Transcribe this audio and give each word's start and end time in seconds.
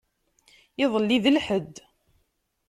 Iḍelli 0.83 1.17
d 1.23 1.25
lḥedd. 1.35 1.75